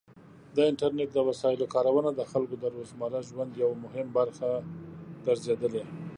د 0.55 0.57
انټرنیټ 0.69 1.09
د 1.13 1.19
وسایلو 1.29 1.71
کارونه 1.75 2.09
د 2.13 2.21
خلکو 2.31 2.55
د 2.59 2.65
روزمره 2.75 3.19
ژوند 3.29 3.51
یو 3.63 3.71
مهم 3.83 4.07
برخه 4.17 4.49
ګرځېدلې. 5.25 5.83